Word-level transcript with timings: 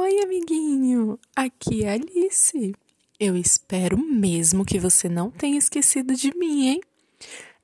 Oi, 0.00 0.22
amiguinho! 0.22 1.18
Aqui 1.34 1.82
é 1.82 1.94
Alice. 1.94 2.72
Eu 3.18 3.36
espero 3.36 3.98
mesmo 3.98 4.64
que 4.64 4.78
você 4.78 5.08
não 5.08 5.28
tenha 5.28 5.58
esquecido 5.58 6.14
de 6.14 6.32
mim, 6.38 6.68
hein? 6.68 6.80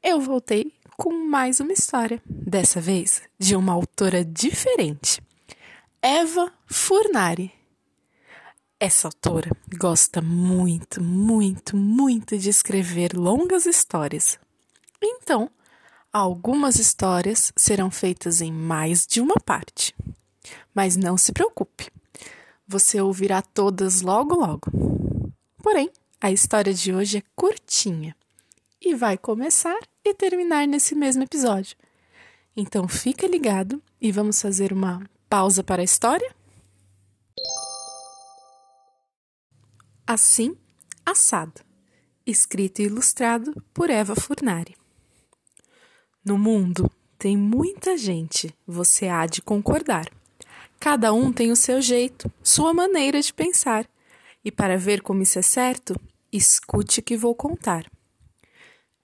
Eu 0.02 0.20
voltei 0.20 0.72
com 0.96 1.12
mais 1.12 1.60
uma 1.60 1.72
história, 1.72 2.20
dessa 2.26 2.80
vez 2.80 3.22
de 3.38 3.54
uma 3.54 3.72
autora 3.72 4.24
diferente, 4.24 5.22
Eva 6.02 6.52
Furnari. 6.66 7.52
Essa 8.80 9.06
autora 9.06 9.52
gosta 9.78 10.20
muito, 10.20 11.00
muito, 11.00 11.76
muito 11.76 12.36
de 12.36 12.50
escrever 12.50 13.16
longas 13.16 13.64
histórias. 13.64 14.40
Então, 15.00 15.48
algumas 16.12 16.80
histórias 16.80 17.52
serão 17.54 17.92
feitas 17.92 18.40
em 18.40 18.50
mais 18.50 19.06
de 19.06 19.20
uma 19.20 19.36
parte. 19.36 19.94
Mas 20.74 20.96
não 20.96 21.16
se 21.16 21.32
preocupe, 21.32 21.92
você 22.66 23.00
ouvirá 23.00 23.42
todas 23.42 24.00
logo 24.00 24.34
logo. 24.34 24.70
Porém, 25.62 25.90
a 26.20 26.30
história 26.30 26.72
de 26.72 26.92
hoje 26.92 27.18
é 27.18 27.22
curtinha 27.34 28.16
e 28.80 28.94
vai 28.94 29.16
começar 29.16 29.78
e 30.04 30.14
terminar 30.14 30.66
nesse 30.66 30.94
mesmo 30.94 31.22
episódio. 31.22 31.76
Então 32.56 32.86
fica 32.86 33.26
ligado 33.26 33.82
e 34.00 34.12
vamos 34.12 34.40
fazer 34.40 34.72
uma 34.72 35.02
pausa 35.28 35.64
para 35.64 35.82
a 35.82 35.84
história? 35.84 36.34
Assim, 40.06 40.56
assado. 41.04 41.60
Escrito 42.26 42.80
e 42.80 42.84
ilustrado 42.84 43.54
por 43.72 43.90
Eva 43.90 44.14
Furnari. 44.14 44.76
No 46.24 46.38
mundo 46.38 46.90
tem 47.18 47.36
muita 47.36 47.96
gente, 47.96 48.54
você 48.66 49.08
há 49.08 49.26
de 49.26 49.42
concordar. 49.42 50.10
Cada 50.84 51.14
um 51.14 51.32
tem 51.32 51.50
o 51.50 51.56
seu 51.56 51.80
jeito, 51.80 52.30
sua 52.42 52.74
maneira 52.74 53.18
de 53.22 53.32
pensar. 53.32 53.88
E 54.44 54.52
para 54.52 54.76
ver 54.76 55.00
como 55.00 55.22
isso 55.22 55.38
é 55.38 55.40
certo, 55.40 55.98
escute 56.30 57.00
o 57.00 57.02
que 57.02 57.16
vou 57.16 57.34
contar. 57.34 57.90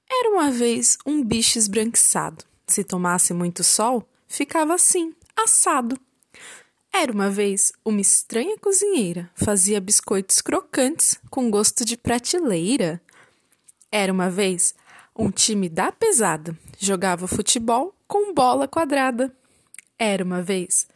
Era 0.07 0.29
uma 0.29 0.51
vez 0.51 0.99
um 1.07 1.25
bicho 1.25 1.59
esbranquiçado. 1.59 2.45
Se 2.67 2.85
tomasse 2.85 3.33
muito 3.33 3.65
sol, 3.65 4.07
ficava 4.29 4.75
assim, 4.75 5.15
assado. 5.35 5.99
Era 6.93 7.11
uma 7.11 7.31
vez 7.31 7.73
uma 7.83 8.03
estranha 8.03 8.59
cozinheira, 8.59 9.31
fazia 9.35 9.81
biscoitos 9.81 10.43
crocantes 10.43 11.19
com 11.31 11.51
gosto 11.51 11.83
de 11.83 11.97
prateleira. 11.97 13.01
Era 13.91 14.13
uma 14.13 14.29
vez 14.29 14.75
um 15.17 15.31
time 15.31 15.67
da 15.67 15.91
pesada, 15.91 16.55
jogava 16.79 17.27
futebol 17.27 17.95
com 18.07 18.35
bola 18.35 18.69
quadrada. 18.69 19.35
Era 19.99 20.23
uma 20.23 20.43
vez 20.43 20.87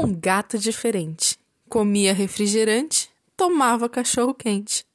um 0.00 0.14
gato 0.14 0.58
diferente, 0.58 1.38
comia 1.68 2.14
refrigerante, 2.14 3.10
tomava 3.36 3.88
cachorro 3.88 4.32
quente. 4.32 4.86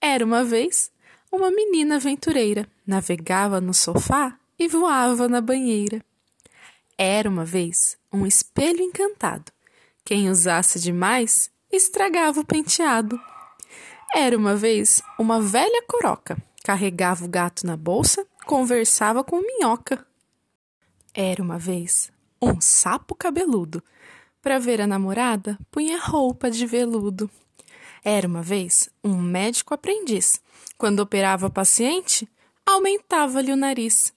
Era 0.00 0.24
uma 0.24 0.44
vez 0.44 0.90
uma 1.32 1.50
menina 1.50 1.96
aventureira, 1.96 2.68
navegava 2.86 3.60
no 3.60 3.72
sofá 3.72 4.38
e 4.58 4.68
voava 4.68 5.28
na 5.28 5.40
banheira. 5.40 6.04
Era 6.98 7.30
uma 7.30 7.44
vez 7.44 7.96
um 8.12 8.26
espelho 8.26 8.82
encantado. 8.82 9.50
Quem 10.04 10.28
usasse 10.28 10.78
demais 10.78 11.50
estragava 11.72 12.40
o 12.40 12.44
penteado. 12.44 13.18
Era 14.14 14.36
uma 14.36 14.54
vez 14.54 15.00
uma 15.18 15.40
velha 15.40 15.82
coroca. 15.86 16.36
Carregava 16.62 17.24
o 17.24 17.28
gato 17.28 17.66
na 17.66 17.76
bolsa, 17.76 18.26
conversava 18.44 19.24
com 19.24 19.40
minhoca. 19.40 20.04
Era 21.14 21.42
uma 21.42 21.58
vez 21.58 22.12
um 22.40 22.60
sapo 22.60 23.14
cabeludo. 23.14 23.82
Para 24.40 24.58
ver 24.58 24.80
a 24.80 24.86
namorada, 24.86 25.58
punha 25.70 25.98
roupa 25.98 26.50
de 26.50 26.64
veludo. 26.66 27.30
Era 28.02 28.26
uma 28.26 28.42
vez 28.42 28.88
um 29.04 29.16
médico 29.16 29.74
aprendiz. 29.74 30.40
Quando 30.78 31.00
operava 31.00 31.50
paciente, 31.50 32.26
aumentava-lhe 32.64 33.52
o 33.52 33.56
nariz. 33.56 34.14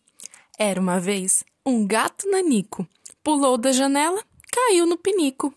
Era 0.58 0.80
uma 0.80 1.00
vez 1.00 1.44
um 1.66 1.86
gato 1.86 2.30
nanico. 2.30 2.88
Pulou 3.22 3.58
da 3.58 3.72
janela, 3.72 4.24
caiu 4.52 4.86
no 4.86 4.98
pinico. 4.98 5.54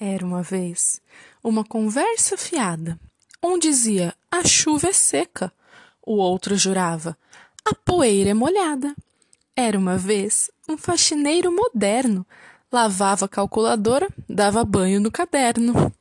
Era 0.00 0.24
uma 0.24 0.42
vez 0.42 1.00
uma 1.42 1.64
conversa 1.64 2.36
fiada. 2.36 2.98
Um 3.42 3.58
dizia: 3.58 4.14
a 4.30 4.44
chuva 4.44 4.88
é 4.88 4.92
seca. 4.92 5.52
O 6.04 6.16
outro 6.16 6.56
jurava: 6.56 7.16
a 7.64 7.74
poeira 7.74 8.30
é 8.30 8.34
molhada. 8.34 8.94
Era 9.60 9.76
uma 9.76 9.98
vez 9.98 10.52
um 10.68 10.78
faxineiro 10.78 11.50
moderno. 11.50 12.24
Lavava 12.70 13.24
a 13.24 13.28
calculadora, 13.28 14.08
dava 14.28 14.64
banho 14.64 15.00
no 15.00 15.10
caderno. 15.10 15.92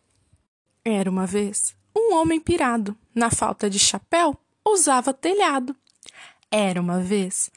Era 0.85 1.09
uma 1.09 1.25
vez 1.25 1.75
um 1.95 2.13
homem 2.13 2.39
pirado. 2.39 2.95
Na 3.15 3.31
falta 3.31 3.67
de 3.67 3.79
chapéu, 3.79 4.37
usava 4.63 5.11
telhado. 5.11 5.75
Era 6.51 6.79
uma 6.79 6.99
vez 6.99 7.49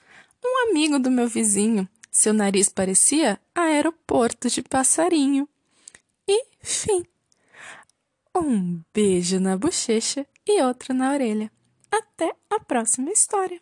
um 0.43 0.71
amigo 0.71 0.99
do 0.99 1.11
meu 1.11 1.29
vizinho. 1.29 1.87
Seu 2.11 2.33
nariz 2.33 2.71
parecia 2.71 3.39
aeroporto 3.55 4.49
de 4.49 4.63
passarinho. 4.63 5.47
E 6.27 6.47
fim. 6.63 7.05
Um 8.35 8.81
beijo 8.95 9.39
na 9.39 9.55
bochecha 9.55 10.27
e 10.49 10.63
outro 10.63 10.95
na 10.95 11.13
orelha. 11.13 11.53
Até 11.93 12.35
a 12.49 12.59
próxima 12.59 13.11
história. 13.11 13.61